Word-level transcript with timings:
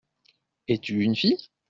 Es-tu 0.67 0.99
une 1.03 1.15
fille? 1.15 1.51